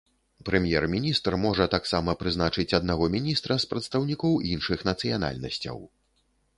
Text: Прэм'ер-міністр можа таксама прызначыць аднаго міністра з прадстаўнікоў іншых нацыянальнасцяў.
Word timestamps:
Прэм'ер-міністр 0.47 1.33
можа 1.43 1.67
таксама 1.75 2.15
прызначыць 2.23 2.75
аднаго 2.79 3.11
міністра 3.19 3.61
з 3.67 3.71
прадстаўнікоў 3.75 4.37
іншых 4.57 4.79
нацыянальнасцяў. 4.93 5.77